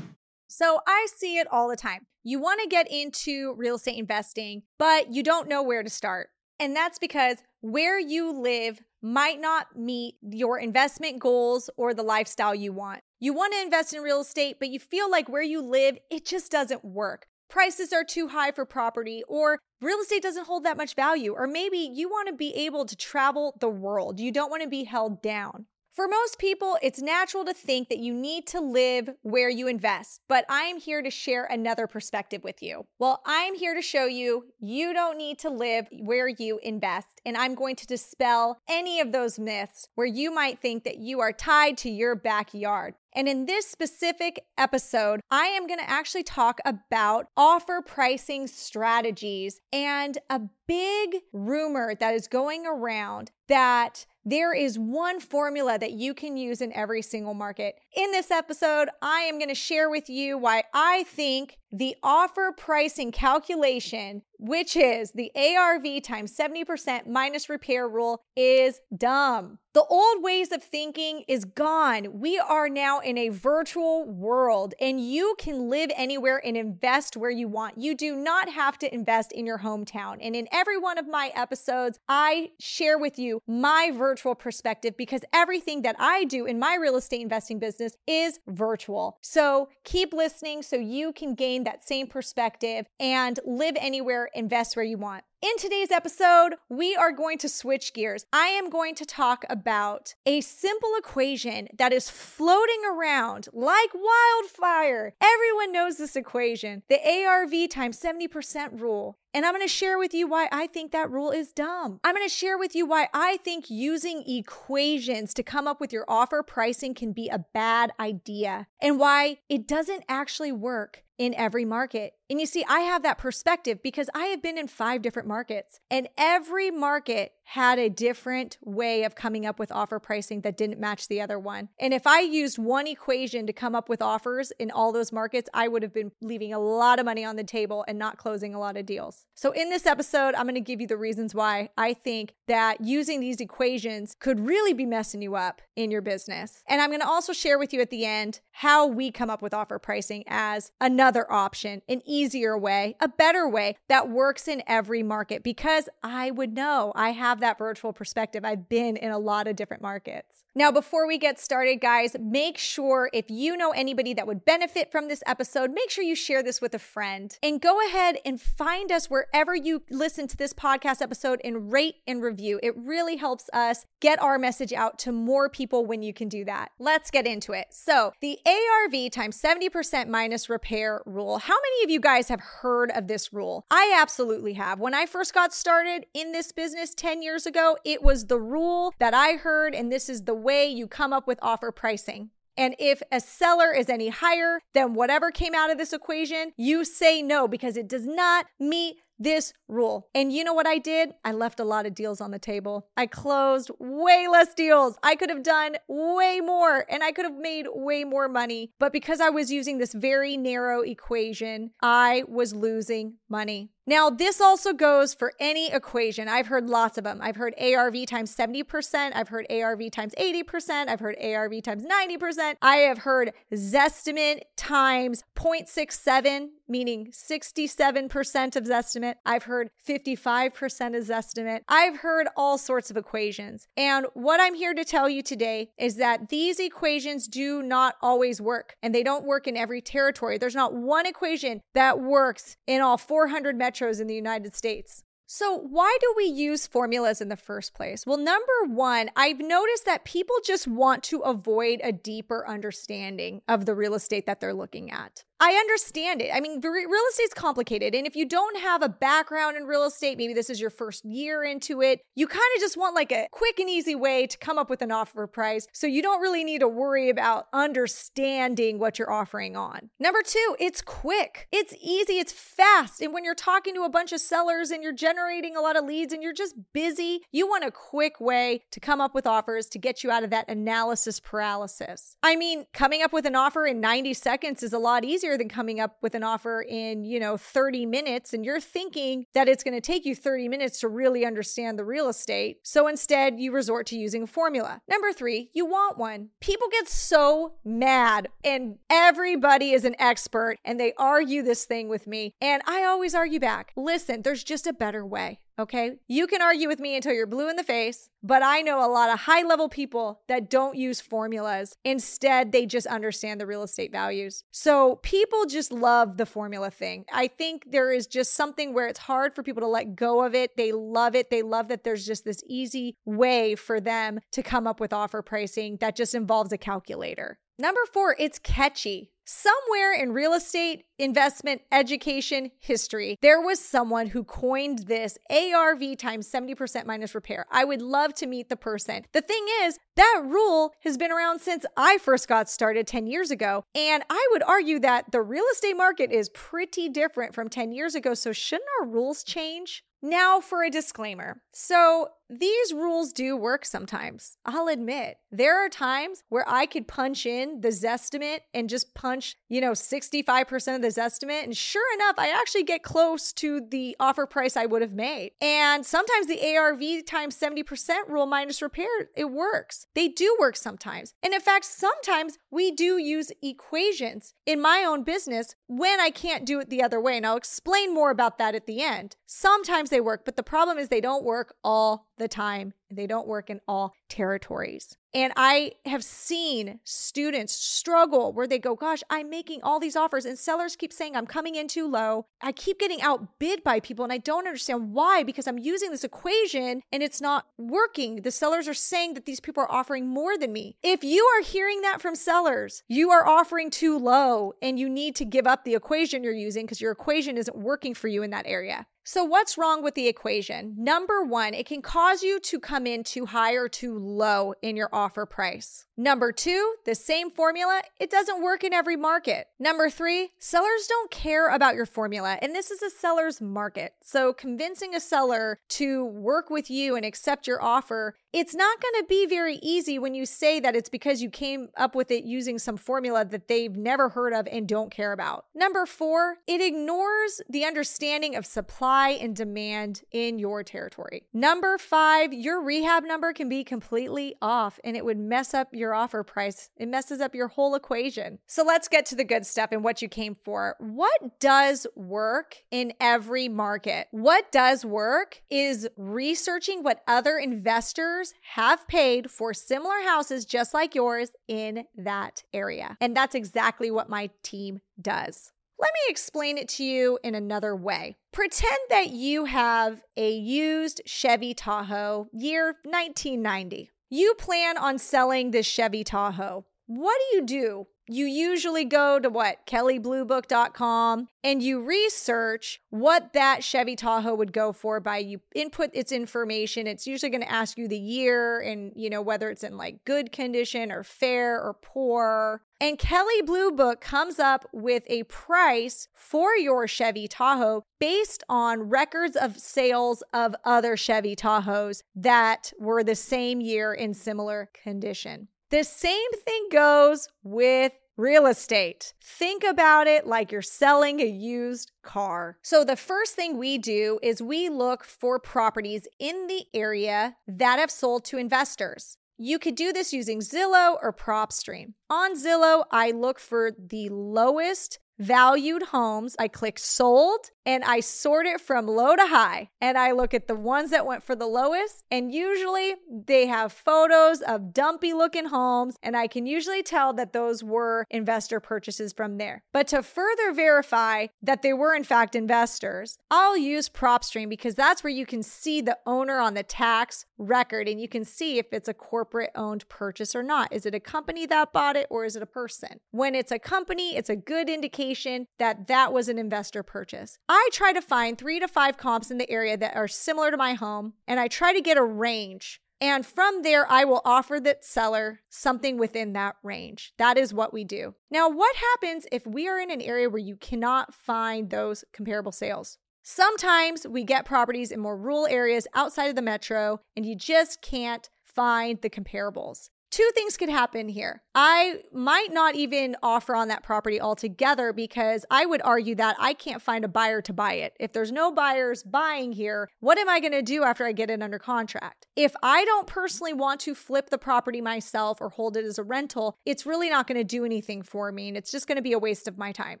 So, 0.48 0.80
I 0.88 1.06
see 1.14 1.38
it 1.38 1.46
all 1.52 1.68
the 1.68 1.76
time. 1.76 2.06
You 2.24 2.40
want 2.40 2.62
to 2.62 2.68
get 2.68 2.90
into 2.90 3.54
real 3.56 3.76
estate 3.76 3.96
investing, 3.96 4.64
but 4.76 5.14
you 5.14 5.22
don't 5.22 5.48
know 5.48 5.62
where 5.62 5.84
to 5.84 5.90
start. 5.90 6.30
And 6.58 6.74
that's 6.74 6.98
because 6.98 7.38
where 7.60 7.98
you 7.98 8.32
live 8.32 8.80
might 9.02 9.40
not 9.40 9.76
meet 9.76 10.16
your 10.22 10.58
investment 10.58 11.18
goals 11.20 11.70
or 11.76 11.94
the 11.94 12.02
lifestyle 12.02 12.54
you 12.54 12.72
want. 12.72 13.00
You 13.20 13.32
want 13.32 13.52
to 13.52 13.62
invest 13.62 13.94
in 13.94 14.02
real 14.02 14.20
estate, 14.20 14.56
but 14.58 14.68
you 14.68 14.78
feel 14.78 15.10
like 15.10 15.28
where 15.28 15.42
you 15.42 15.62
live, 15.62 15.98
it 16.10 16.24
just 16.26 16.50
doesn't 16.50 16.84
work. 16.84 17.26
Prices 17.48 17.92
are 17.92 18.04
too 18.04 18.28
high 18.28 18.50
for 18.50 18.64
property, 18.64 19.22
or 19.28 19.58
real 19.80 20.00
estate 20.00 20.22
doesn't 20.22 20.46
hold 20.46 20.64
that 20.64 20.76
much 20.76 20.94
value, 20.94 21.32
or 21.32 21.46
maybe 21.46 21.78
you 21.78 22.08
want 22.08 22.28
to 22.28 22.34
be 22.34 22.52
able 22.54 22.84
to 22.84 22.96
travel 22.96 23.56
the 23.60 23.68
world. 23.68 24.18
You 24.18 24.32
don't 24.32 24.50
want 24.50 24.64
to 24.64 24.68
be 24.68 24.84
held 24.84 25.22
down. 25.22 25.66
For 25.96 26.06
most 26.06 26.38
people, 26.38 26.76
it's 26.82 27.00
natural 27.00 27.46
to 27.46 27.54
think 27.54 27.88
that 27.88 28.00
you 28.00 28.12
need 28.12 28.46
to 28.48 28.60
live 28.60 29.08
where 29.22 29.48
you 29.48 29.66
invest, 29.66 30.20
but 30.28 30.44
I'm 30.46 30.76
here 30.76 31.00
to 31.00 31.08
share 31.08 31.46
another 31.46 31.86
perspective 31.86 32.44
with 32.44 32.62
you. 32.62 32.84
Well, 32.98 33.22
I'm 33.24 33.54
here 33.54 33.74
to 33.74 33.80
show 33.80 34.04
you 34.04 34.44
you 34.60 34.92
don't 34.92 35.16
need 35.16 35.38
to 35.38 35.48
live 35.48 35.88
where 35.90 36.28
you 36.28 36.60
invest, 36.62 37.22
and 37.24 37.34
I'm 37.34 37.54
going 37.54 37.76
to 37.76 37.86
dispel 37.86 38.58
any 38.68 39.00
of 39.00 39.12
those 39.12 39.38
myths 39.38 39.88
where 39.94 40.06
you 40.06 40.30
might 40.30 40.58
think 40.58 40.84
that 40.84 40.98
you 40.98 41.20
are 41.20 41.32
tied 41.32 41.78
to 41.78 41.88
your 41.88 42.14
backyard. 42.14 42.92
And 43.14 43.26
in 43.26 43.46
this 43.46 43.66
specific 43.66 44.44
episode, 44.58 45.22
I 45.30 45.46
am 45.46 45.66
going 45.66 45.80
to 45.80 45.88
actually 45.88 46.24
talk 46.24 46.60
about 46.66 47.28
offer 47.38 47.80
pricing 47.80 48.46
strategies 48.48 49.62
and 49.72 50.18
a 50.28 50.42
big 50.66 51.22
rumor 51.32 51.94
that 51.94 52.12
is 52.12 52.28
going 52.28 52.66
around 52.66 53.30
that 53.48 54.04
there 54.28 54.52
is 54.52 54.76
one 54.76 55.20
formula 55.20 55.78
that 55.78 55.92
you 55.92 56.12
can 56.12 56.36
use 56.36 56.60
in 56.60 56.72
every 56.72 57.00
single 57.00 57.32
market. 57.32 57.78
In 57.96 58.10
this 58.10 58.32
episode, 58.32 58.88
I 59.00 59.20
am 59.20 59.38
going 59.38 59.48
to 59.48 59.54
share 59.54 59.88
with 59.88 60.10
you 60.10 60.36
why 60.36 60.64
I 60.74 61.04
think 61.04 61.58
the 61.72 61.96
offer 62.02 62.52
pricing 62.56 63.12
calculation, 63.12 64.22
which 64.38 64.76
is 64.76 65.12
the 65.12 65.30
ARV 65.34 66.02
times 66.02 66.36
70% 66.36 67.06
minus 67.06 67.48
repair 67.48 67.88
rule, 67.88 68.22
is 68.36 68.80
dumb. 68.96 69.58
The 69.76 69.84
old 69.84 70.22
ways 70.22 70.52
of 70.52 70.62
thinking 70.62 71.24
is 71.28 71.44
gone. 71.44 72.20
We 72.20 72.38
are 72.38 72.70
now 72.70 73.00
in 73.00 73.18
a 73.18 73.28
virtual 73.28 74.08
world 74.08 74.72
and 74.80 74.98
you 74.98 75.34
can 75.38 75.68
live 75.68 75.90
anywhere 75.94 76.40
and 76.42 76.56
invest 76.56 77.14
where 77.14 77.30
you 77.30 77.46
want. 77.46 77.76
You 77.76 77.94
do 77.94 78.16
not 78.16 78.48
have 78.48 78.78
to 78.78 78.94
invest 78.94 79.32
in 79.32 79.44
your 79.44 79.58
hometown. 79.58 80.16
And 80.22 80.34
in 80.34 80.48
every 80.50 80.78
one 80.78 80.96
of 80.96 81.06
my 81.06 81.30
episodes, 81.34 81.98
I 82.08 82.52
share 82.58 82.96
with 82.98 83.18
you 83.18 83.42
my 83.46 83.90
virtual 83.94 84.34
perspective 84.34 84.96
because 84.96 85.20
everything 85.34 85.82
that 85.82 85.96
I 85.98 86.24
do 86.24 86.46
in 86.46 86.58
my 86.58 86.76
real 86.76 86.96
estate 86.96 87.20
investing 87.20 87.58
business 87.58 87.98
is 88.06 88.40
virtual. 88.46 89.18
So 89.20 89.68
keep 89.84 90.14
listening 90.14 90.62
so 90.62 90.76
you 90.76 91.12
can 91.12 91.34
gain 91.34 91.55
that 91.64 91.86
same 91.86 92.06
perspective 92.06 92.86
and 92.98 93.38
live 93.44 93.76
anywhere, 93.78 94.30
invest 94.34 94.76
where 94.76 94.84
you 94.84 94.98
want. 94.98 95.24
In 95.42 95.58
today's 95.58 95.90
episode, 95.90 96.54
we 96.70 96.96
are 96.96 97.12
going 97.12 97.36
to 97.38 97.48
switch 97.50 97.92
gears. 97.92 98.24
I 98.32 98.46
am 98.46 98.70
going 98.70 98.94
to 98.94 99.04
talk 99.04 99.44
about 99.50 100.14
a 100.24 100.40
simple 100.40 100.88
equation 100.96 101.68
that 101.76 101.92
is 101.92 102.08
floating 102.08 102.80
around 102.90 103.48
like 103.52 103.90
wildfire. 103.92 105.12
Everyone 105.20 105.72
knows 105.72 105.98
this 105.98 106.16
equation 106.16 106.84
the 106.88 106.98
ARV 107.06 107.68
times 107.68 108.00
70% 108.00 108.80
rule. 108.80 109.18
And 109.34 109.44
I'm 109.44 109.52
going 109.52 109.60
to 109.60 109.68
share 109.68 109.98
with 109.98 110.14
you 110.14 110.26
why 110.26 110.48
I 110.50 110.66
think 110.66 110.92
that 110.92 111.10
rule 111.10 111.30
is 111.30 111.52
dumb. 111.52 112.00
I'm 112.02 112.14
going 112.14 112.26
to 112.26 112.34
share 112.34 112.56
with 112.56 112.74
you 112.74 112.86
why 112.86 113.08
I 113.12 113.36
think 113.36 113.68
using 113.68 114.24
equations 114.26 115.34
to 115.34 115.42
come 115.42 115.68
up 115.68 115.78
with 115.78 115.92
your 115.92 116.06
offer 116.08 116.42
pricing 116.42 116.94
can 116.94 117.12
be 117.12 117.28
a 117.28 117.44
bad 117.52 117.92
idea 118.00 118.68
and 118.80 118.98
why 118.98 119.40
it 119.50 119.68
doesn't 119.68 120.04
actually 120.08 120.52
work 120.52 121.04
in 121.18 121.34
every 121.34 121.64
market. 121.64 122.14
And 122.28 122.40
you 122.40 122.46
see, 122.46 122.64
I 122.68 122.80
have 122.80 123.02
that 123.04 123.18
perspective 123.18 123.82
because 123.82 124.10
I 124.14 124.26
have 124.26 124.42
been 124.42 124.58
in 124.58 124.66
five 124.66 125.00
different 125.00 125.28
markets, 125.28 125.80
and 125.90 126.08
every 126.18 126.70
market 126.70 127.32
had 127.50 127.78
a 127.78 127.88
different 127.88 128.58
way 128.60 129.04
of 129.04 129.14
coming 129.14 129.46
up 129.46 129.58
with 129.58 129.70
offer 129.70 130.00
pricing 130.00 130.40
that 130.40 130.56
didn't 130.56 130.80
match 130.80 131.06
the 131.06 131.20
other 131.20 131.38
one. 131.38 131.68
And 131.78 131.94
if 131.94 132.06
I 132.06 132.20
used 132.20 132.58
one 132.58 132.88
equation 132.88 133.46
to 133.46 133.52
come 133.52 133.74
up 133.74 133.88
with 133.88 134.02
offers 134.02 134.52
in 134.58 134.70
all 134.70 134.90
those 134.90 135.12
markets, 135.12 135.48
I 135.54 135.68
would 135.68 135.82
have 135.82 135.94
been 135.94 136.10
leaving 136.20 136.52
a 136.52 136.58
lot 136.58 136.98
of 136.98 137.04
money 137.04 137.24
on 137.24 137.36
the 137.36 137.44
table 137.44 137.84
and 137.86 137.98
not 137.98 138.18
closing 138.18 138.52
a 138.52 138.58
lot 138.58 138.76
of 138.76 138.84
deals. 138.84 139.26
So, 139.34 139.52
in 139.52 139.70
this 139.70 139.86
episode, 139.86 140.34
I'm 140.34 140.46
going 140.46 140.54
to 140.54 140.60
give 140.60 140.80
you 140.80 140.88
the 140.88 140.96
reasons 140.96 141.34
why 141.34 141.70
I 141.78 141.94
think 141.94 142.34
that 142.48 142.80
using 142.80 143.20
these 143.20 143.40
equations 143.40 144.16
could 144.18 144.40
really 144.40 144.72
be 144.72 144.84
messing 144.84 145.22
you 145.22 145.36
up 145.36 145.62
in 145.76 145.90
your 145.90 146.02
business. 146.02 146.62
And 146.68 146.80
I'm 146.80 146.90
going 146.90 147.00
to 147.00 147.08
also 147.08 147.32
share 147.32 147.58
with 147.58 147.72
you 147.72 147.80
at 147.80 147.90
the 147.90 148.04
end 148.04 148.40
how 148.50 148.86
we 148.86 149.10
come 149.10 149.30
up 149.30 149.42
with 149.42 149.54
offer 149.54 149.78
pricing 149.78 150.24
as 150.26 150.72
another 150.80 151.30
option, 151.30 151.82
an 151.88 152.02
easier 152.04 152.58
way, 152.58 152.96
a 153.00 153.08
better 153.08 153.48
way 153.48 153.76
that 153.88 154.08
works 154.08 154.48
in 154.48 154.62
every 154.66 155.02
market 155.02 155.42
because 155.42 155.88
I 156.02 156.30
would 156.30 156.54
know 156.54 156.92
I 156.96 157.10
have 157.10 157.35
have 157.36 157.40
that 157.40 157.58
virtual 157.58 157.92
perspective. 157.92 158.44
I've 158.44 158.68
been 158.68 158.96
in 158.96 159.10
a 159.10 159.18
lot 159.18 159.46
of 159.46 159.56
different 159.56 159.82
markets. 159.82 160.44
Now, 160.54 160.72
before 160.72 161.06
we 161.06 161.18
get 161.18 161.38
started, 161.38 161.82
guys, 161.82 162.16
make 162.18 162.56
sure 162.56 163.10
if 163.12 163.26
you 163.28 163.58
know 163.58 163.72
anybody 163.72 164.14
that 164.14 164.26
would 164.26 164.46
benefit 164.46 164.90
from 164.90 165.06
this 165.06 165.22
episode, 165.26 165.70
make 165.70 165.90
sure 165.90 166.02
you 166.02 166.16
share 166.16 166.42
this 166.42 166.62
with 166.62 166.72
a 166.72 166.78
friend 166.78 167.36
and 167.42 167.60
go 167.60 167.78
ahead 167.86 168.16
and 168.24 168.40
find 168.40 168.90
us 168.90 169.10
wherever 169.10 169.54
you 169.54 169.82
listen 169.90 170.26
to 170.28 170.36
this 170.36 170.54
podcast 170.54 171.02
episode 171.02 171.42
and 171.44 171.70
rate 171.70 171.96
and 172.06 172.22
review. 172.22 172.58
It 172.62 172.74
really 172.74 173.16
helps 173.16 173.50
us 173.52 173.84
get 174.00 174.18
our 174.22 174.38
message 174.38 174.72
out 174.72 174.98
to 175.00 175.12
more 175.12 175.50
people 175.50 175.84
when 175.84 176.02
you 176.02 176.14
can 176.14 176.28
do 176.30 176.42
that. 176.46 176.70
Let's 176.78 177.10
get 177.10 177.26
into 177.26 177.52
it. 177.52 177.66
So, 177.68 178.12
the 178.22 178.38
ARV 178.46 179.10
times 179.10 179.38
70% 179.38 180.08
minus 180.08 180.48
repair 180.48 181.02
rule. 181.04 181.36
How 181.36 181.56
many 181.56 181.84
of 181.84 181.90
you 181.90 182.00
guys 182.00 182.28
have 182.28 182.40
heard 182.40 182.90
of 182.92 183.08
this 183.08 183.30
rule? 183.30 183.66
I 183.70 183.94
absolutely 184.00 184.54
have. 184.54 184.80
When 184.80 184.94
I 184.94 185.04
first 185.04 185.34
got 185.34 185.52
started 185.52 186.06
in 186.14 186.32
this 186.32 186.50
business 186.50 186.94
10 186.94 187.20
years 187.20 187.25
ago, 187.46 187.76
it 187.84 188.02
was 188.02 188.26
the 188.26 188.38
rule 188.38 188.94
that 188.98 189.14
I 189.14 189.32
heard, 189.32 189.74
and 189.74 189.90
this 189.90 190.08
is 190.08 190.22
the 190.22 190.34
way 190.34 190.66
you 190.66 190.86
come 190.86 191.12
up 191.12 191.26
with 191.26 191.38
offer 191.42 191.72
pricing. 191.72 192.30
And 192.56 192.74
if 192.78 193.02
a 193.12 193.20
seller 193.20 193.72
is 193.72 193.88
any 193.88 194.08
higher 194.08 194.60
than 194.72 194.94
whatever 194.94 195.30
came 195.30 195.54
out 195.54 195.70
of 195.70 195.76
this 195.76 195.92
equation, 195.92 196.52
you 196.56 196.84
say 196.84 197.20
no 197.20 197.46
because 197.46 197.76
it 197.76 197.88
does 197.88 198.06
not 198.06 198.46
meet 198.58 198.96
this 199.18 199.52
rule. 199.68 200.08
And 200.14 200.32
you 200.32 200.44
know 200.44 200.54
what 200.54 200.66
I 200.66 200.78
did? 200.78 201.12
I 201.24 201.32
left 201.32 201.60
a 201.60 201.64
lot 201.64 201.86
of 201.86 201.94
deals 201.94 202.20
on 202.20 202.30
the 202.30 202.38
table. 202.38 202.88
I 202.96 203.06
closed 203.06 203.70
way 203.78 204.26
less 204.30 204.54
deals. 204.54 204.98
I 205.02 205.16
could 205.16 205.30
have 205.30 205.42
done 205.42 205.76
way 205.88 206.40
more 206.40 206.84
and 206.88 207.02
I 207.02 207.12
could 207.12 207.24
have 207.24 207.36
made 207.36 207.66
way 207.70 208.04
more 208.04 208.28
money. 208.28 208.72
But 208.78 208.92
because 208.92 209.20
I 209.20 209.30
was 209.30 209.50
using 209.50 209.78
this 209.78 209.94
very 209.94 210.36
narrow 210.36 210.82
equation, 210.82 211.72
I 211.82 212.24
was 212.28 212.54
losing 212.54 213.14
money. 213.28 213.70
Now, 213.88 214.10
this 214.10 214.40
also 214.40 214.72
goes 214.72 215.14
for 215.14 215.32
any 215.38 215.72
equation. 215.72 216.26
I've 216.28 216.48
heard 216.48 216.68
lots 216.68 216.98
of 216.98 217.04
them. 217.04 217.20
I've 217.22 217.36
heard 217.36 217.54
ARV 217.60 218.06
times 218.06 218.34
70%. 218.34 219.12
I've 219.14 219.28
heard 219.28 219.46
ARV 219.48 219.90
times 219.92 220.12
80%. 220.18 220.88
I've 220.88 220.98
heard 220.98 221.16
ARV 221.22 221.62
times 221.62 221.84
90%. 221.84 222.56
I 222.60 222.76
have 222.78 222.98
heard 222.98 223.32
Zestimate 223.52 224.40
times 224.56 225.22
0.67, 225.36 226.48
meaning 226.68 227.12
67% 227.12 228.56
of 228.56 228.64
Zestimate. 228.64 229.14
I've 229.24 229.44
heard 229.44 229.70
55% 229.86 230.96
of 230.96 231.04
Zestimate. 231.04 231.60
I've 231.68 231.98
heard 231.98 232.28
all 232.36 232.58
sorts 232.58 232.90
of 232.90 232.96
equations. 232.96 233.68
And 233.76 234.06
what 234.14 234.40
I'm 234.40 234.54
here 234.54 234.74
to 234.74 234.84
tell 234.84 235.08
you 235.08 235.22
today 235.22 235.70
is 235.78 235.96
that 235.96 236.28
these 236.28 236.58
equations 236.58 237.28
do 237.28 237.62
not 237.62 237.94
always 238.02 238.40
work 238.40 238.76
and 238.82 238.94
they 238.94 239.02
don't 239.02 239.24
work 239.24 239.46
in 239.46 239.56
every 239.56 239.80
territory. 239.80 240.38
There's 240.38 240.54
not 240.54 240.74
one 240.74 241.06
equation 241.06 241.60
that 241.74 242.00
works 242.00 242.56
in 242.66 242.80
all 242.80 242.98
400 242.98 243.58
metros 243.58 243.76
metros 243.76 244.00
in 244.00 244.06
the 244.06 244.14
United 244.14 244.54
States. 244.54 245.02
So, 245.28 245.56
why 245.56 245.96
do 246.00 246.14
we 246.16 246.24
use 246.24 246.68
formulas 246.68 247.20
in 247.20 247.28
the 247.28 247.36
first 247.36 247.74
place? 247.74 248.06
Well, 248.06 248.16
number 248.16 248.64
one, 248.66 249.10
I've 249.16 249.40
noticed 249.40 249.84
that 249.84 250.04
people 250.04 250.36
just 250.44 250.68
want 250.68 251.02
to 251.04 251.18
avoid 251.20 251.80
a 251.82 251.90
deeper 251.90 252.46
understanding 252.46 253.42
of 253.48 253.66
the 253.66 253.74
real 253.74 253.94
estate 253.94 254.26
that 254.26 254.40
they're 254.40 254.54
looking 254.54 254.92
at. 254.92 255.24
I 255.38 255.52
understand 255.52 256.22
it. 256.22 256.30
I 256.32 256.40
mean, 256.40 256.60
real 256.62 257.02
estate's 257.10 257.34
complicated. 257.34 257.94
And 257.94 258.06
if 258.06 258.16
you 258.16 258.26
don't 258.26 258.58
have 258.58 258.82
a 258.82 258.88
background 258.88 259.56
in 259.56 259.64
real 259.64 259.84
estate, 259.84 260.16
maybe 260.16 260.32
this 260.32 260.48
is 260.48 260.60
your 260.60 260.70
first 260.70 261.04
year 261.04 261.44
into 261.44 261.82
it, 261.82 262.00
you 262.14 262.26
kind 262.26 262.40
of 262.56 262.60
just 262.60 262.76
want 262.76 262.94
like 262.94 263.12
a 263.12 263.28
quick 263.30 263.58
and 263.58 263.68
easy 263.68 263.94
way 263.94 264.26
to 264.26 264.38
come 264.38 264.58
up 264.58 264.70
with 264.70 264.80
an 264.80 264.90
offer 264.90 265.26
price. 265.26 265.66
So 265.72 265.86
you 265.86 266.00
don't 266.00 266.22
really 266.22 266.42
need 266.42 266.60
to 266.60 266.68
worry 266.68 267.10
about 267.10 267.48
understanding 267.52 268.78
what 268.78 268.98
you're 268.98 269.12
offering 269.12 269.56
on. 269.56 269.90
Number 270.00 270.22
two, 270.22 270.56
it's 270.58 270.80
quick, 270.80 271.48
it's 271.52 271.74
easy, 271.82 272.14
it's 272.14 272.32
fast. 272.32 273.02
And 273.02 273.12
when 273.12 273.24
you're 273.24 273.34
talking 273.34 273.74
to 273.74 273.82
a 273.82 273.90
bunch 273.90 274.12
of 274.12 274.20
sellers 274.20 274.70
and 274.70 274.82
you're 274.82 274.92
generating 274.92 275.54
a 275.54 275.60
lot 275.60 275.76
of 275.76 275.84
leads 275.84 276.14
and 276.14 276.22
you're 276.22 276.32
just 276.32 276.54
busy, 276.72 277.20
you 277.30 277.46
want 277.46 277.64
a 277.64 277.70
quick 277.70 278.20
way 278.20 278.62
to 278.70 278.80
come 278.80 279.02
up 279.02 279.14
with 279.14 279.26
offers 279.26 279.66
to 279.66 279.78
get 279.78 280.02
you 280.02 280.10
out 280.10 280.24
of 280.24 280.30
that 280.30 280.48
analysis 280.48 281.20
paralysis. 281.20 282.16
I 282.22 282.36
mean, 282.36 282.64
coming 282.72 283.02
up 283.02 283.12
with 283.12 283.26
an 283.26 283.36
offer 283.36 283.66
in 283.66 283.80
90 283.80 284.14
seconds 284.14 284.62
is 284.62 284.72
a 284.72 284.78
lot 284.78 285.04
easier 285.04 285.25
easier 285.26 285.36
than 285.36 285.48
coming 285.48 285.80
up 285.80 285.96
with 286.02 286.14
an 286.14 286.22
offer 286.22 286.62
in, 286.62 287.04
you 287.04 287.18
know, 287.18 287.36
30 287.36 287.84
minutes. 287.86 288.32
And 288.32 288.44
you're 288.44 288.60
thinking 288.60 289.26
that 289.34 289.48
it's 289.48 289.64
going 289.64 289.74
to 289.74 289.80
take 289.80 290.04
you 290.04 290.14
30 290.14 290.48
minutes 290.48 290.80
to 290.80 290.88
really 290.88 291.26
understand 291.26 291.78
the 291.78 291.84
real 291.84 292.08
estate. 292.08 292.58
So 292.62 292.86
instead, 292.86 293.40
you 293.40 293.52
resort 293.52 293.86
to 293.86 293.96
using 293.96 294.22
a 294.22 294.26
formula. 294.26 294.80
Number 294.88 295.12
three, 295.12 295.50
you 295.52 295.66
want 295.66 295.98
one. 295.98 296.28
People 296.40 296.68
get 296.70 296.88
so 296.88 297.54
mad, 297.64 298.28
and 298.44 298.78
everybody 298.88 299.72
is 299.72 299.84
an 299.84 299.96
expert, 299.98 300.58
and 300.64 300.78
they 300.78 300.92
argue 300.96 301.42
this 301.42 301.64
thing 301.64 301.88
with 301.88 302.06
me. 302.06 302.34
And 302.40 302.62
I 302.66 302.84
always 302.84 303.14
argue 303.14 303.40
back. 303.40 303.72
Listen, 303.76 304.22
there's 304.22 304.44
just 304.44 304.66
a 304.66 304.72
better 304.72 305.04
way. 305.04 305.40
Okay. 305.58 305.92
You 306.06 306.26
can 306.26 306.42
argue 306.42 306.68
with 306.68 306.80
me 306.80 306.96
until 306.96 307.14
you're 307.14 307.26
blue 307.26 307.48
in 307.48 307.56
the 307.56 307.62
face, 307.62 308.10
but 308.22 308.42
I 308.42 308.60
know 308.60 308.84
a 308.84 308.92
lot 308.92 309.10
of 309.10 309.20
high 309.20 309.42
level 309.42 309.70
people 309.70 310.20
that 310.28 310.50
don't 310.50 310.76
use 310.76 311.00
formulas. 311.00 311.76
Instead, 311.82 312.52
they 312.52 312.66
just 312.66 312.86
understand 312.86 313.40
the 313.40 313.46
real 313.46 313.62
estate 313.62 313.90
values. 313.90 314.44
So 314.50 314.96
people 314.96 315.46
just 315.46 315.72
love 315.72 316.18
the 316.18 316.26
formula 316.26 316.70
thing. 316.70 317.06
I 317.10 317.28
think 317.28 317.70
there 317.70 317.90
is 317.90 318.06
just 318.06 318.34
something 318.34 318.74
where 318.74 318.86
it's 318.86 318.98
hard 318.98 319.34
for 319.34 319.42
people 319.42 319.62
to 319.62 319.66
let 319.66 319.96
go 319.96 320.22
of 320.22 320.34
it. 320.34 320.58
They 320.58 320.72
love 320.72 321.14
it. 321.14 321.30
They 321.30 321.40
love 321.40 321.68
that 321.68 321.84
there's 321.84 322.04
just 322.04 322.26
this 322.26 322.42
easy 322.46 322.96
way 323.06 323.54
for 323.54 323.80
them 323.80 324.20
to 324.32 324.42
come 324.42 324.66
up 324.66 324.78
with 324.78 324.92
offer 324.92 325.22
pricing 325.22 325.78
that 325.80 325.96
just 325.96 326.14
involves 326.14 326.52
a 326.52 326.58
calculator. 326.58 327.38
Number 327.58 327.80
four, 327.90 328.14
it's 328.18 328.38
catchy. 328.38 329.12
Somewhere 329.24 329.92
in 329.92 330.12
real 330.12 330.34
estate, 330.34 330.84
investment, 330.98 331.62
education, 331.70 332.50
history, 332.58 333.16
there 333.22 333.40
was 333.40 333.58
someone 333.60 334.08
who 334.08 334.24
coined 334.24 334.80
this 334.80 335.18
ARV 335.30 335.96
times 335.98 336.30
70% 336.30 336.86
minus 336.86 337.14
repair. 337.14 337.46
I 337.50 337.64
would 337.64 337.82
love 337.82 338.14
to 338.14 338.26
meet 338.26 338.48
the 338.48 338.56
person. 338.56 339.04
The 339.12 339.20
thing 339.20 339.46
is, 339.62 339.78
that 339.96 340.22
rule 340.26 340.72
has 340.80 340.96
been 340.96 341.10
around 341.10 341.40
since 341.40 341.64
I 341.76 341.98
first 341.98 342.28
got 342.28 342.48
started 342.48 342.86
10 342.86 343.06
years 343.06 343.30
ago. 343.30 343.64
And 343.74 344.02
I 344.10 344.28
would 344.32 344.42
argue 344.42 344.78
that 344.80 345.10
the 345.12 345.22
real 345.22 345.44
estate 345.52 345.76
market 345.76 346.12
is 346.12 346.28
pretty 346.30 346.88
different 346.88 347.34
from 347.34 347.48
10 347.48 347.72
years 347.72 347.94
ago. 347.94 348.14
So, 348.14 348.32
shouldn't 348.32 348.68
our 348.80 348.86
rules 348.86 349.24
change? 349.24 349.82
Now, 350.02 350.40
for 350.40 350.62
a 350.62 350.70
disclaimer. 350.70 351.40
So, 351.52 352.10
these 352.28 352.72
rules 352.72 353.12
do 353.12 353.36
work 353.36 353.64
sometimes. 353.64 354.36
I'll 354.44 354.68
admit, 354.68 355.16
there 355.30 355.64
are 355.64 355.68
times 355.68 356.22
where 356.28 356.44
I 356.46 356.66
could 356.66 356.86
punch 356.86 357.24
in 357.24 357.60
the 357.60 357.68
Zestimate 357.68 358.40
and 358.52 358.68
just 358.68 358.94
punch, 358.94 359.36
you 359.48 359.60
know, 359.60 359.72
65% 359.72 360.76
of 360.76 360.82
the 360.82 360.85
Zestimate. 360.88 361.44
And 361.44 361.56
sure 361.56 361.94
enough, 361.94 362.16
I 362.18 362.28
actually 362.28 362.64
get 362.64 362.82
close 362.82 363.32
to 363.34 363.60
the 363.60 363.96
offer 364.00 364.26
price 364.26 364.56
I 364.56 364.66
would 364.66 364.82
have 364.82 364.92
made. 364.92 365.32
And 365.40 365.84
sometimes 365.84 366.26
the 366.26 366.56
ARV 366.56 367.04
times 367.04 367.38
70% 367.38 368.08
rule 368.08 368.26
minus 368.26 368.62
repair, 368.62 369.10
it 369.14 369.30
works. 369.30 369.86
They 369.94 370.08
do 370.08 370.36
work 370.38 370.56
sometimes. 370.56 371.14
And 371.22 371.32
in 371.34 371.40
fact, 371.40 371.64
sometimes 371.64 372.38
we 372.50 372.70
do 372.70 372.98
use 372.98 373.32
equations 373.42 374.34
in 374.44 374.60
my 374.60 374.84
own 374.86 375.02
business 375.02 375.54
when 375.66 376.00
I 376.00 376.10
can't 376.10 376.44
do 376.44 376.60
it 376.60 376.70
the 376.70 376.82
other 376.82 377.00
way. 377.00 377.16
And 377.16 377.26
I'll 377.26 377.36
explain 377.36 377.92
more 377.92 378.10
about 378.10 378.38
that 378.38 378.54
at 378.54 378.66
the 378.66 378.82
end. 378.82 379.16
Sometimes 379.26 379.90
they 379.90 380.00
work, 380.00 380.24
but 380.24 380.36
the 380.36 380.42
problem 380.42 380.78
is 380.78 380.88
they 380.88 381.00
don't 381.00 381.24
work 381.24 381.54
all 381.62 382.08
the 382.18 382.28
time. 382.28 382.72
They 382.90 383.06
don't 383.06 383.26
work 383.26 383.50
in 383.50 383.60
all 383.66 383.94
territories. 384.08 384.96
And 385.14 385.32
I 385.34 385.72
have 385.86 386.04
seen 386.04 386.78
students 386.84 387.54
struggle 387.54 388.34
where 388.34 388.46
they 388.46 388.58
go, 388.58 388.74
Gosh, 388.74 389.02
I'm 389.08 389.30
making 389.30 389.62
all 389.62 389.80
these 389.80 389.96
offers, 389.96 390.26
and 390.26 390.38
sellers 390.38 390.76
keep 390.76 390.92
saying 390.92 391.16
I'm 391.16 391.26
coming 391.26 391.54
in 391.54 391.68
too 391.68 391.88
low. 391.88 392.26
I 392.42 392.52
keep 392.52 392.78
getting 392.78 393.00
outbid 393.00 393.64
by 393.64 393.80
people, 393.80 394.04
and 394.04 394.12
I 394.12 394.18
don't 394.18 394.46
understand 394.46 394.92
why 394.92 395.22
because 395.22 395.46
I'm 395.46 395.58
using 395.58 395.90
this 395.90 396.04
equation 396.04 396.82
and 396.92 397.02
it's 397.02 397.20
not 397.20 397.46
working. 397.56 398.16
The 398.16 398.30
sellers 398.30 398.68
are 398.68 398.74
saying 398.74 399.14
that 399.14 399.24
these 399.24 399.40
people 399.40 399.62
are 399.62 399.72
offering 399.72 400.06
more 400.06 400.36
than 400.36 400.52
me. 400.52 400.76
If 400.82 401.02
you 401.02 401.24
are 401.24 401.42
hearing 401.42 401.80
that 401.80 402.02
from 402.02 402.14
sellers, 402.14 402.82
you 402.86 403.10
are 403.10 403.26
offering 403.26 403.70
too 403.70 403.98
low 403.98 404.52
and 404.60 404.78
you 404.78 404.88
need 404.88 405.16
to 405.16 405.24
give 405.24 405.46
up 405.46 405.64
the 405.64 405.74
equation 405.74 406.22
you're 406.22 406.32
using 406.34 406.66
because 406.66 406.80
your 406.80 406.92
equation 406.92 407.38
isn't 407.38 407.56
working 407.56 407.94
for 407.94 408.08
you 408.08 408.22
in 408.22 408.30
that 408.30 408.46
area. 408.46 408.86
So, 409.08 409.22
what's 409.22 409.56
wrong 409.56 409.84
with 409.84 409.94
the 409.94 410.08
equation? 410.08 410.74
Number 410.76 411.22
one, 411.22 411.54
it 411.54 411.64
can 411.64 411.80
cause 411.80 412.24
you 412.24 412.40
to 412.40 412.58
come 412.58 412.88
in 412.88 413.04
too 413.04 413.26
high 413.26 413.52
or 413.52 413.68
too 413.68 413.96
low 413.96 414.54
in 414.62 414.74
your 414.74 414.88
offer 414.92 415.24
price. 415.24 415.86
Number 415.96 416.32
two, 416.32 416.74
the 416.86 416.96
same 416.96 417.30
formula, 417.30 417.82
it 418.00 418.10
doesn't 418.10 418.42
work 418.42 418.64
in 418.64 418.72
every 418.72 418.96
market. 418.96 419.46
Number 419.60 419.90
three, 419.90 420.32
sellers 420.40 420.88
don't 420.88 421.08
care 421.12 421.48
about 421.54 421.76
your 421.76 421.86
formula, 421.86 422.36
and 422.42 422.52
this 422.52 422.72
is 422.72 422.82
a 422.82 422.90
seller's 422.90 423.40
market. 423.40 423.94
So, 424.02 424.32
convincing 424.32 424.92
a 424.92 424.98
seller 424.98 425.60
to 425.68 426.04
work 426.04 426.50
with 426.50 426.68
you 426.68 426.96
and 426.96 427.06
accept 427.06 427.46
your 427.46 427.62
offer 427.62 428.16
it's 428.36 428.54
not 428.54 428.82
going 428.82 429.02
to 429.02 429.06
be 429.08 429.24
very 429.24 429.58
easy 429.62 429.98
when 429.98 430.14
you 430.14 430.26
say 430.26 430.60
that 430.60 430.76
it's 430.76 430.90
because 430.90 431.22
you 431.22 431.30
came 431.30 431.70
up 431.74 431.94
with 431.94 432.10
it 432.10 432.24
using 432.24 432.58
some 432.58 432.76
formula 432.76 433.24
that 433.24 433.48
they've 433.48 433.74
never 433.74 434.10
heard 434.10 434.34
of 434.34 434.46
and 434.52 434.68
don't 434.68 434.90
care 434.90 435.14
about. 435.14 435.46
Number 435.54 435.86
four, 435.86 436.36
it 436.46 436.60
ignores 436.60 437.40
the 437.48 437.64
understanding 437.64 438.36
of 438.36 438.44
supply 438.44 439.08
and 439.08 439.34
demand 439.34 440.02
in 440.12 440.38
your 440.38 440.62
territory. 440.62 441.22
Number 441.32 441.78
five, 441.78 442.34
your 442.34 442.60
rehab 442.60 443.04
number 443.04 443.32
can 443.32 443.48
be 443.48 443.64
completely 443.64 444.34
off 444.42 444.78
and 444.84 444.98
it 444.98 445.04
would 445.06 445.18
mess 445.18 445.54
up 445.54 445.68
your 445.72 445.94
offer 445.94 446.22
price. 446.22 446.68
It 446.76 446.88
messes 446.88 447.22
up 447.22 447.34
your 447.34 447.48
whole 447.48 447.74
equation. 447.74 448.38
So 448.46 448.62
let's 448.62 448.86
get 448.86 449.06
to 449.06 449.14
the 449.14 449.24
good 449.24 449.46
stuff 449.46 449.72
and 449.72 449.82
what 449.82 450.02
you 450.02 450.10
came 450.10 450.34
for. 450.34 450.76
What 450.78 451.40
does 451.40 451.86
work 451.96 452.58
in 452.70 452.92
every 453.00 453.48
market? 453.48 454.08
What 454.10 454.52
does 454.52 454.84
work 454.84 455.40
is 455.48 455.88
researching 455.96 456.82
what 456.82 457.02
other 457.08 457.38
investors 457.38 458.25
have 458.54 458.86
paid 458.88 459.30
for 459.30 459.52
similar 459.54 460.02
houses 460.04 460.44
just 460.44 460.74
like 460.74 460.94
yours 460.94 461.30
in 461.48 461.84
that 461.96 462.42
area. 462.52 462.96
And 463.00 463.16
that's 463.16 463.34
exactly 463.34 463.90
what 463.90 464.08
my 464.08 464.30
team 464.42 464.80
does. 465.00 465.52
Let 465.78 465.90
me 465.92 466.10
explain 466.10 466.56
it 466.56 466.68
to 466.70 466.84
you 466.84 467.18
in 467.22 467.34
another 467.34 467.76
way. 467.76 468.16
Pretend 468.32 468.78
that 468.88 469.10
you 469.10 469.44
have 469.44 470.02
a 470.16 470.30
used 470.30 471.02
Chevy 471.04 471.52
Tahoe, 471.52 472.28
year 472.32 472.76
1990. 472.84 473.90
You 474.08 474.34
plan 474.34 474.78
on 474.78 474.98
selling 474.98 475.50
this 475.50 475.66
Chevy 475.66 476.02
Tahoe. 476.02 476.64
What 476.86 477.18
do 477.18 477.36
you 477.36 477.44
do 477.44 477.86
you 478.08 478.26
usually 478.26 478.84
go 478.84 479.18
to 479.18 479.28
what 479.28 479.66
kellybluebook.com 479.66 481.28
and 481.42 481.62
you 481.62 481.82
research 481.82 482.80
what 482.90 483.32
that 483.32 483.64
chevy 483.64 483.96
tahoe 483.96 484.34
would 484.34 484.52
go 484.52 484.72
for 484.72 485.00
by 485.00 485.18
you 485.18 485.40
input 485.54 485.90
its 485.92 486.12
information. 486.12 486.86
It's 486.86 487.06
usually 487.06 487.30
going 487.30 487.42
to 487.42 487.50
ask 487.50 487.76
you 487.76 487.88
the 487.88 487.98
year 487.98 488.60
and 488.60 488.92
you 488.94 489.10
know 489.10 489.22
whether 489.22 489.50
it's 489.50 489.64
in 489.64 489.76
like 489.76 490.04
good 490.04 490.32
condition 490.32 490.92
or 490.92 491.02
fair 491.02 491.60
or 491.60 491.74
poor. 491.74 492.62
And 492.80 492.98
Kelley 492.98 493.42
Blue 493.42 493.72
Book 493.72 494.00
comes 494.00 494.38
up 494.38 494.68
with 494.72 495.02
a 495.06 495.22
price 495.24 496.08
for 496.12 496.54
your 496.56 496.86
chevy 496.86 497.26
tahoe 497.26 497.84
based 497.98 498.44
on 498.48 498.88
records 498.90 499.34
of 499.34 499.56
sales 499.56 500.22
of 500.32 500.54
other 500.64 500.96
chevy 500.96 501.34
tahoes 501.34 502.02
that 502.14 502.72
were 502.78 503.02
the 503.02 503.14
same 503.14 503.60
year 503.60 503.94
in 503.94 504.14
similar 504.14 504.68
condition 504.72 505.48
the 505.70 505.84
same 505.84 506.32
thing 506.44 506.68
goes 506.70 507.28
with 507.42 507.92
real 508.16 508.46
estate. 508.46 509.14
Think 509.22 509.62
about 509.64 510.06
it 510.06 510.26
like 510.26 510.50
you're 510.50 510.62
selling 510.62 511.20
a 511.20 511.26
used 511.26 511.92
car. 512.02 512.58
So, 512.62 512.84
the 512.84 512.96
first 512.96 513.34
thing 513.34 513.58
we 513.58 513.78
do 513.78 514.18
is 514.22 514.40
we 514.40 514.68
look 514.68 515.04
for 515.04 515.38
properties 515.38 516.08
in 516.18 516.46
the 516.46 516.64
area 516.72 517.36
that 517.46 517.78
have 517.78 517.90
sold 517.90 518.24
to 518.26 518.38
investors. 518.38 519.18
You 519.38 519.58
could 519.58 519.74
do 519.74 519.92
this 519.92 520.14
using 520.14 520.40
Zillow 520.40 520.96
or 521.02 521.12
PropStream. 521.12 521.92
On 522.08 522.34
Zillow, 522.34 522.84
I 522.90 523.10
look 523.10 523.38
for 523.38 523.70
the 523.78 524.08
lowest 524.08 524.98
valued 525.18 525.82
homes. 525.84 526.36
I 526.38 526.48
click 526.48 526.78
sold 526.78 527.50
and 527.64 527.82
I 527.82 528.00
sort 528.00 528.46
it 528.46 528.60
from 528.60 528.86
low 528.86 529.16
to 529.16 529.26
high. 529.26 529.70
And 529.80 529.98
I 529.98 530.12
look 530.12 530.32
at 530.32 530.46
the 530.46 530.54
ones 530.54 530.90
that 530.90 531.04
went 531.04 531.24
for 531.24 531.34
the 531.34 531.46
lowest. 531.46 532.04
And 532.10 532.32
usually 532.32 532.94
they 533.10 533.46
have 533.46 533.72
photos 533.72 534.40
of 534.40 534.72
dumpy 534.72 535.12
looking 535.12 535.46
homes. 535.46 535.96
And 536.02 536.16
I 536.16 536.28
can 536.28 536.46
usually 536.46 536.82
tell 536.82 537.12
that 537.14 537.32
those 537.32 537.64
were 537.64 538.06
investor 538.10 538.60
purchases 538.60 539.12
from 539.12 539.38
there. 539.38 539.64
But 539.72 539.88
to 539.88 540.02
further 540.02 540.52
verify 540.52 541.26
that 541.42 541.62
they 541.62 541.72
were 541.72 541.94
in 541.94 542.04
fact 542.04 542.36
investors, 542.36 543.18
I'll 543.30 543.56
use 543.56 543.88
PropStream 543.88 544.48
because 544.48 544.76
that's 544.76 545.02
where 545.02 545.12
you 545.12 545.26
can 545.26 545.42
see 545.42 545.80
the 545.80 545.98
owner 546.06 546.38
on 546.38 546.54
the 546.54 546.62
tax 546.62 547.26
record 547.36 547.88
and 547.88 548.00
you 548.00 548.08
can 548.08 548.24
see 548.24 548.58
if 548.58 548.72
it's 548.72 548.88
a 548.88 548.94
corporate 548.94 549.50
owned 549.56 549.88
purchase 549.88 550.34
or 550.34 550.42
not. 550.42 550.72
Is 550.72 550.86
it 550.86 550.94
a 550.94 551.00
company 551.00 551.46
that 551.46 551.72
bought 551.72 551.96
it 551.96 552.06
or 552.10 552.24
is 552.24 552.36
it 552.36 552.42
a 552.42 552.46
person? 552.46 553.00
When 553.10 553.34
it's 553.34 553.50
a 553.50 553.58
company, 553.58 554.16
it's 554.16 554.30
a 554.30 554.36
good 554.36 554.68
indication 555.06 555.46
that 555.58 555.86
that 555.86 556.12
was 556.12 556.28
an 556.28 556.38
investor 556.38 556.82
purchase. 556.82 557.38
I 557.48 557.68
try 557.72 557.92
to 557.92 558.00
find 558.00 558.36
three 558.36 558.60
to 558.60 558.68
five 558.68 558.96
comps 558.96 559.30
in 559.30 559.38
the 559.38 559.50
area 559.50 559.76
that 559.76 559.96
are 559.96 560.08
similar 560.08 560.50
to 560.50 560.56
my 560.56 560.74
home, 560.74 561.14
and 561.26 561.38
I 561.38 561.48
try 561.48 561.72
to 561.72 561.80
get 561.80 561.96
a 561.96 562.04
range. 562.04 562.80
And 563.00 563.26
from 563.26 563.62
there, 563.62 563.90
I 563.90 564.04
will 564.04 564.22
offer 564.24 564.58
the 564.58 564.78
seller 564.80 565.40
something 565.50 565.98
within 565.98 566.32
that 566.32 566.56
range. 566.62 567.12
That 567.18 567.36
is 567.36 567.52
what 567.52 567.72
we 567.72 567.84
do. 567.84 568.14
Now, 568.30 568.48
what 568.48 568.74
happens 568.76 569.26
if 569.30 569.46
we 569.46 569.68
are 569.68 569.78
in 569.78 569.90
an 569.90 570.00
area 570.00 570.30
where 570.30 570.38
you 570.38 570.56
cannot 570.56 571.14
find 571.14 571.68
those 571.68 572.04
comparable 572.12 572.52
sales? 572.52 572.96
Sometimes 573.22 574.06
we 574.06 574.24
get 574.24 574.46
properties 574.46 574.90
in 574.90 575.00
more 575.00 575.16
rural 575.16 575.46
areas 575.46 575.86
outside 575.94 576.26
of 576.28 576.36
the 576.36 576.42
metro, 576.42 577.00
and 577.14 577.26
you 577.26 577.36
just 577.36 577.82
can't 577.82 578.30
find 578.44 579.02
the 579.02 579.10
comparables 579.10 579.90
two 580.10 580.30
things 580.34 580.56
could 580.56 580.68
happen 580.68 581.08
here. 581.08 581.42
I 581.54 582.00
might 582.12 582.52
not 582.52 582.74
even 582.74 583.16
offer 583.22 583.54
on 583.54 583.68
that 583.68 583.82
property 583.82 584.20
altogether 584.20 584.92
because 584.92 585.44
I 585.50 585.66
would 585.66 585.82
argue 585.82 586.14
that 586.16 586.36
I 586.38 586.54
can't 586.54 586.82
find 586.82 587.04
a 587.04 587.08
buyer 587.08 587.40
to 587.42 587.52
buy 587.52 587.74
it. 587.74 587.94
If 587.98 588.12
there's 588.12 588.32
no 588.32 588.52
buyers 588.52 589.02
buying 589.02 589.52
here, 589.52 589.88
what 590.00 590.18
am 590.18 590.28
I 590.28 590.40
going 590.40 590.52
to 590.52 590.62
do 590.62 590.82
after 590.84 591.06
I 591.06 591.12
get 591.12 591.30
it 591.30 591.42
under 591.42 591.58
contract? 591.58 592.26
If 592.36 592.54
I 592.62 592.84
don't 592.84 593.06
personally 593.06 593.52
want 593.52 593.80
to 593.80 593.94
flip 593.94 594.30
the 594.30 594.38
property 594.38 594.80
myself 594.80 595.40
or 595.40 595.48
hold 595.48 595.76
it 595.76 595.84
as 595.84 595.98
a 595.98 596.02
rental, 596.02 596.56
it's 596.64 596.86
really 596.86 597.10
not 597.10 597.26
going 597.26 597.38
to 597.38 597.44
do 597.44 597.64
anything 597.64 598.02
for 598.02 598.30
me 598.32 598.48
and 598.48 598.56
it's 598.56 598.70
just 598.70 598.86
going 598.86 598.96
to 598.96 599.02
be 599.02 599.12
a 599.12 599.18
waste 599.18 599.48
of 599.48 599.58
my 599.58 599.72
time. 599.72 600.00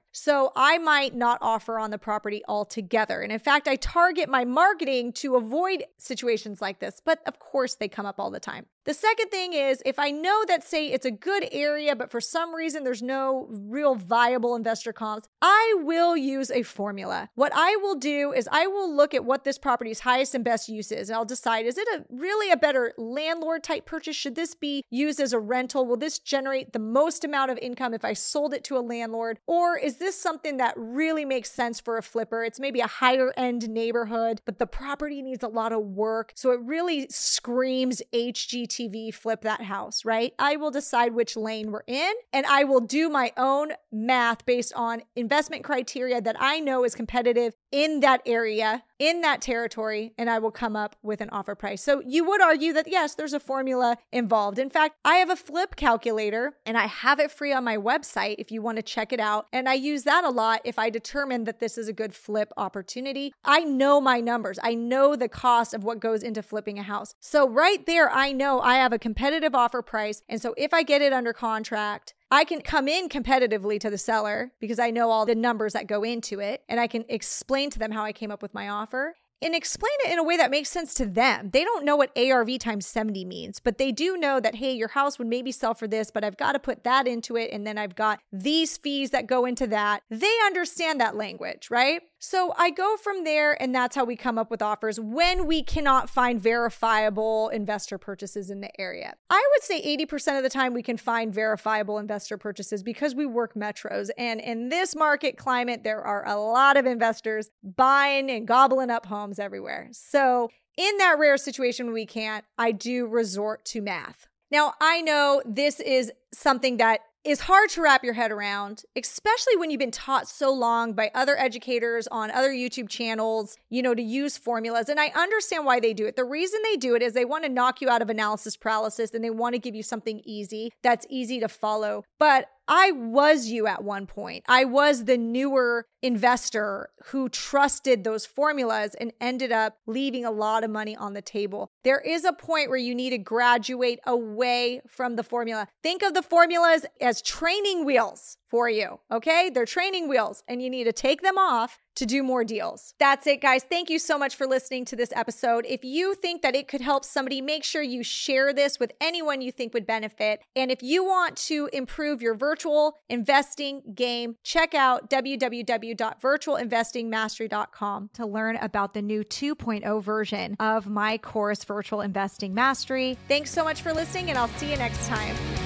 So 0.12 0.52
I 0.54 0.78
might 0.78 1.14
not 1.14 1.38
offer 1.40 1.78
on 1.78 1.90
the 1.90 1.98
property 1.98 2.42
altogether. 2.48 3.20
And 3.20 3.32
in 3.32 3.38
fact, 3.38 3.68
I 3.68 3.76
target 3.76 4.28
my 4.28 4.44
marketing 4.44 5.12
to 5.14 5.36
avoid 5.36 5.84
situations 5.98 6.60
like 6.60 6.80
this, 6.80 7.00
but 7.04 7.20
of 7.26 7.38
course 7.38 7.74
they 7.74 7.88
come 7.88 8.06
up 8.06 8.16
all 8.18 8.30
the 8.30 8.40
time. 8.40 8.66
The 8.86 8.94
second 8.94 9.30
thing 9.32 9.52
is 9.52 9.82
if 9.84 9.98
I 9.98 10.12
know 10.12 10.44
that, 10.46 10.62
say, 10.62 10.92
it's 10.92 11.04
a 11.04 11.10
good 11.10 11.48
area, 11.50 11.96
but 11.96 12.12
for 12.12 12.20
some 12.20 12.54
reason 12.54 12.84
there's 12.84 13.02
no 13.02 13.48
real 13.50 13.96
viable 13.96 14.54
investor 14.54 14.92
comps, 14.92 15.28
I 15.42 15.74
will 15.78 16.16
use 16.16 16.52
a 16.52 16.62
formula. 16.62 17.28
What 17.34 17.50
I 17.52 17.74
will 17.82 17.96
do 17.96 18.32
is 18.32 18.48
I 18.52 18.68
will 18.68 18.94
look 18.94 19.12
at 19.12 19.24
what 19.24 19.42
this 19.42 19.58
property's 19.58 20.00
highest 20.00 20.36
and 20.36 20.44
best 20.44 20.68
use 20.68 20.92
is, 20.92 21.10
and 21.10 21.16
I'll 21.16 21.24
decide 21.24 21.66
is 21.66 21.78
it 21.78 21.88
a 21.88 22.04
really 22.10 22.52
a 22.52 22.56
better 22.56 22.92
landlord 22.96 23.64
type 23.64 23.86
purchase? 23.86 24.14
Should 24.14 24.36
this 24.36 24.54
be 24.54 24.84
used 24.88 25.18
as 25.18 25.32
a 25.32 25.40
rental? 25.40 25.84
Will 25.84 25.96
this 25.96 26.20
generate 26.20 26.72
the 26.72 26.78
most 26.78 27.24
amount 27.24 27.50
of 27.50 27.58
income 27.58 27.92
if 27.92 28.04
I 28.04 28.12
sold 28.12 28.54
it 28.54 28.62
to 28.64 28.78
a 28.78 28.86
landlord? 28.86 29.40
Or 29.48 29.76
is 29.76 29.96
this 29.96 30.16
something 30.16 30.58
that 30.58 30.74
really 30.76 31.24
makes 31.24 31.50
sense 31.50 31.80
for 31.80 31.98
a 31.98 32.02
flipper? 32.04 32.44
It's 32.44 32.60
maybe 32.60 32.78
a 32.78 32.86
higher 32.86 33.32
end 33.36 33.68
neighborhood, 33.68 34.42
but 34.44 34.60
the 34.60 34.66
property 34.66 35.22
needs 35.22 35.42
a 35.42 35.48
lot 35.48 35.72
of 35.72 35.82
work. 35.82 36.32
So 36.36 36.52
it 36.52 36.60
really 36.60 37.08
screams 37.10 38.00
HGT 38.12 38.75
TV 38.76 39.12
flip 39.12 39.42
that 39.42 39.62
house, 39.62 40.04
right? 40.04 40.34
I 40.38 40.56
will 40.56 40.70
decide 40.70 41.14
which 41.14 41.36
lane 41.36 41.72
we're 41.72 41.82
in 41.86 42.12
and 42.32 42.44
I 42.46 42.64
will 42.64 42.80
do 42.80 43.08
my 43.08 43.32
own 43.36 43.72
math 43.90 44.44
based 44.44 44.72
on 44.74 45.02
investment 45.14 45.64
criteria 45.64 46.20
that 46.20 46.36
I 46.38 46.60
know 46.60 46.84
is 46.84 46.94
competitive 46.94 47.54
in 47.72 48.00
that 48.00 48.22
area, 48.26 48.82
in 48.98 49.22
that 49.22 49.40
territory, 49.40 50.12
and 50.18 50.28
I 50.28 50.38
will 50.38 50.50
come 50.50 50.76
up 50.76 50.96
with 51.02 51.20
an 51.20 51.30
offer 51.30 51.54
price. 51.54 51.82
So 51.82 52.02
you 52.06 52.24
would 52.24 52.40
argue 52.40 52.72
that 52.74 52.88
yes, 52.88 53.14
there's 53.14 53.32
a 53.32 53.40
formula 53.40 53.96
involved. 54.12 54.58
In 54.58 54.70
fact, 54.70 54.96
I 55.04 55.16
have 55.16 55.30
a 55.30 55.36
flip 55.36 55.76
calculator 55.76 56.54
and 56.64 56.76
I 56.76 56.86
have 56.86 57.18
it 57.18 57.30
free 57.30 57.52
on 57.52 57.64
my 57.64 57.76
website 57.76 58.36
if 58.38 58.50
you 58.50 58.60
want 58.60 58.76
to 58.76 58.82
check 58.82 59.12
it 59.12 59.20
out. 59.20 59.46
And 59.52 59.68
I 59.68 59.74
use 59.74 60.04
that 60.04 60.24
a 60.24 60.30
lot 60.30 60.60
if 60.64 60.78
I 60.78 60.90
determine 60.90 61.44
that 61.44 61.60
this 61.60 61.78
is 61.78 61.88
a 61.88 61.92
good 61.92 62.14
flip 62.14 62.52
opportunity. 62.56 63.32
I 63.44 63.60
know 63.60 64.00
my 64.00 64.20
numbers, 64.20 64.58
I 64.62 64.74
know 64.74 65.16
the 65.16 65.28
cost 65.28 65.72
of 65.72 65.84
what 65.84 66.00
goes 66.00 66.22
into 66.22 66.42
flipping 66.42 66.78
a 66.78 66.82
house. 66.82 67.14
So 67.20 67.48
right 67.48 67.84
there, 67.86 68.10
I 68.10 68.32
know 68.32 68.60
I 68.66 68.78
have 68.78 68.92
a 68.92 68.98
competitive 68.98 69.54
offer 69.54 69.80
price. 69.80 70.24
And 70.28 70.42
so 70.42 70.52
if 70.56 70.74
I 70.74 70.82
get 70.82 71.00
it 71.00 71.12
under 71.12 71.32
contract, 71.32 72.14
I 72.32 72.42
can 72.42 72.60
come 72.60 72.88
in 72.88 73.08
competitively 73.08 73.78
to 73.78 73.88
the 73.88 73.96
seller 73.96 74.50
because 74.58 74.80
I 74.80 74.90
know 74.90 75.12
all 75.12 75.24
the 75.24 75.36
numbers 75.36 75.74
that 75.74 75.86
go 75.86 76.02
into 76.02 76.40
it 76.40 76.64
and 76.68 76.80
I 76.80 76.88
can 76.88 77.04
explain 77.08 77.70
to 77.70 77.78
them 77.78 77.92
how 77.92 78.02
I 78.02 78.10
came 78.10 78.32
up 78.32 78.42
with 78.42 78.54
my 78.54 78.68
offer 78.68 79.14
and 79.40 79.54
explain 79.54 79.92
it 80.04 80.12
in 80.12 80.18
a 80.18 80.24
way 80.24 80.36
that 80.36 80.50
makes 80.50 80.68
sense 80.68 80.94
to 80.94 81.06
them. 81.06 81.50
They 81.52 81.62
don't 81.62 81.84
know 81.84 81.94
what 81.94 82.10
ARV 82.18 82.58
times 82.58 82.86
70 82.86 83.24
means, 83.24 83.60
but 83.60 83.78
they 83.78 83.92
do 83.92 84.16
know 84.16 84.40
that, 84.40 84.56
hey, 84.56 84.72
your 84.72 84.88
house 84.88 85.16
would 85.18 85.28
maybe 85.28 85.52
sell 85.52 85.74
for 85.74 85.86
this, 85.86 86.10
but 86.10 86.24
I've 86.24 86.38
got 86.38 86.52
to 86.52 86.58
put 86.58 86.82
that 86.82 87.06
into 87.06 87.36
it. 87.36 87.50
And 87.52 87.66
then 87.66 87.78
I've 87.78 87.94
got 87.94 88.18
these 88.32 88.76
fees 88.78 89.10
that 89.10 89.28
go 89.28 89.44
into 89.44 89.66
that. 89.68 90.02
They 90.10 90.34
understand 90.46 91.00
that 91.00 91.16
language, 91.16 91.68
right? 91.70 92.00
So 92.18 92.54
I 92.56 92.70
go 92.70 92.96
from 92.96 93.24
there, 93.24 93.60
and 93.60 93.74
that's 93.74 93.94
how 93.94 94.04
we 94.04 94.16
come 94.16 94.38
up 94.38 94.50
with 94.50 94.62
offers 94.62 94.98
when 94.98 95.46
we 95.46 95.62
cannot 95.62 96.08
find 96.08 96.40
verifiable 96.40 97.48
investor 97.50 97.98
purchases 97.98 98.50
in 98.50 98.62
the 98.62 98.80
area. 98.80 99.14
I 99.28 99.46
would 99.52 99.62
say 99.62 99.82
80% 99.98 100.38
of 100.38 100.42
the 100.42 100.48
time 100.48 100.72
we 100.72 100.82
can 100.82 100.96
find 100.96 101.32
verifiable 101.32 101.98
investor 101.98 102.38
purchases 102.38 102.82
because 102.82 103.14
we 103.14 103.26
work 103.26 103.54
metros. 103.54 104.08
And 104.16 104.40
in 104.40 104.70
this 104.70 104.96
market 104.96 105.36
climate, 105.36 105.84
there 105.84 106.00
are 106.00 106.26
a 106.26 106.36
lot 106.36 106.76
of 106.76 106.86
investors 106.86 107.50
buying 107.62 108.30
and 108.30 108.46
gobbling 108.46 108.90
up 108.90 109.06
homes 109.06 109.38
everywhere. 109.38 109.88
So 109.92 110.48
in 110.76 110.98
that 110.98 111.18
rare 111.18 111.36
situation 111.36 111.86
when 111.86 111.94
we 111.94 112.06
can't, 112.06 112.44
I 112.56 112.72
do 112.72 113.06
resort 113.06 113.64
to 113.66 113.82
math. 113.82 114.26
Now, 114.50 114.74
I 114.80 115.02
know 115.02 115.42
this 115.44 115.80
is 115.80 116.12
something 116.32 116.76
that 116.76 117.00
is 117.26 117.40
hard 117.40 117.68
to 117.70 117.82
wrap 117.82 118.04
your 118.04 118.14
head 118.14 118.30
around, 118.30 118.84
especially 118.94 119.56
when 119.56 119.68
you've 119.68 119.80
been 119.80 119.90
taught 119.90 120.28
so 120.28 120.52
long 120.52 120.92
by 120.92 121.10
other 121.12 121.36
educators 121.36 122.06
on 122.06 122.30
other 122.30 122.50
YouTube 122.50 122.88
channels, 122.88 123.56
you 123.68 123.82
know, 123.82 123.94
to 123.96 124.02
use 124.02 124.38
formulas. 124.38 124.88
And 124.88 125.00
I 125.00 125.08
understand 125.08 125.64
why 125.64 125.80
they 125.80 125.92
do 125.92 126.06
it. 126.06 126.14
The 126.14 126.24
reason 126.24 126.60
they 126.62 126.76
do 126.76 126.94
it 126.94 127.02
is 127.02 127.14
they 127.14 127.24
want 127.24 127.42
to 127.42 127.50
knock 127.50 127.80
you 127.80 127.90
out 127.90 128.00
of 128.00 128.10
analysis 128.10 128.56
paralysis 128.56 129.12
and 129.12 129.24
they 129.24 129.30
want 129.30 129.54
to 129.54 129.58
give 129.58 129.74
you 129.74 129.82
something 129.82 130.22
easy 130.24 130.70
that's 130.82 131.04
easy 131.10 131.40
to 131.40 131.48
follow. 131.48 132.04
But 132.20 132.46
I 132.68 132.90
was 132.92 133.46
you 133.46 133.66
at 133.66 133.84
one 133.84 134.06
point. 134.06 134.44
I 134.48 134.64
was 134.64 135.04
the 135.04 135.16
newer 135.16 135.86
investor 136.02 136.90
who 137.06 137.28
trusted 137.28 138.04
those 138.04 138.26
formulas 138.26 138.94
and 138.98 139.12
ended 139.20 139.52
up 139.52 139.78
leaving 139.86 140.24
a 140.24 140.30
lot 140.30 140.64
of 140.64 140.70
money 140.70 140.96
on 140.96 141.14
the 141.14 141.22
table. 141.22 141.70
There 141.84 142.00
is 142.00 142.24
a 142.24 142.32
point 142.32 142.68
where 142.68 142.78
you 142.78 142.94
need 142.94 143.10
to 143.10 143.18
graduate 143.18 144.00
away 144.06 144.80
from 144.86 145.16
the 145.16 145.22
formula. 145.22 145.68
Think 145.82 146.02
of 146.02 146.14
the 146.14 146.22
formulas 146.22 146.86
as 147.00 147.22
training 147.22 147.84
wheels 147.84 148.36
for 148.46 148.68
you. 148.68 149.00
Okay. 149.10 149.50
They're 149.50 149.66
training 149.66 150.08
wheels 150.08 150.42
and 150.48 150.62
you 150.62 150.70
need 150.70 150.84
to 150.84 150.92
take 150.92 151.22
them 151.22 151.38
off 151.38 151.85
to 151.96 152.06
do 152.06 152.22
more 152.22 152.44
deals. 152.44 152.94
That's 152.98 153.26
it, 153.26 153.42
guys. 153.42 153.64
Thank 153.64 153.90
you 153.90 153.98
so 153.98 154.18
much 154.18 154.36
for 154.36 154.46
listening 154.46 154.84
to 154.86 154.96
this 154.96 155.12
episode. 155.14 155.66
If 155.68 155.84
you 155.84 156.14
think 156.14 156.40
that 156.42 156.54
it 156.54 156.68
could 156.68 156.80
help 156.80 157.04
somebody, 157.04 157.40
make 157.40 157.64
sure 157.64 157.82
you 157.82 158.02
share 158.02 158.52
this 158.52 158.78
with 158.78 158.92
anyone 159.00 159.40
you 159.40 159.50
think 159.50 159.74
would 159.74 159.86
benefit. 159.86 160.42
And 160.54 160.70
if 160.70 160.82
you 160.82 161.04
want 161.04 161.36
to 161.48 161.68
improve 161.72 162.22
your 162.22 162.34
virtual 162.34 162.98
investing 163.08 163.82
game, 163.94 164.36
check 164.42 164.74
out 164.74 165.08
www.virtualinvestingmastery.com 165.10 168.10
to 168.14 168.26
learn 168.26 168.56
about 168.56 168.94
the 168.94 169.02
new 169.02 169.22
2.0 169.24 170.02
version 170.02 170.56
of 170.60 170.88
my 170.88 171.18
course, 171.18 171.64
Virtual 171.64 172.00
Investing 172.00 172.54
Mastery. 172.54 173.18
Thanks 173.28 173.50
so 173.50 173.64
much 173.64 173.82
for 173.82 173.92
listening, 173.92 174.30
and 174.30 174.38
I'll 174.38 174.46
see 174.48 174.70
you 174.70 174.76
next 174.76 175.08
time. 175.08 175.65